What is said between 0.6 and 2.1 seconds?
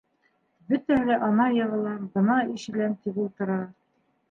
Бөтәһе лә ана йығылам,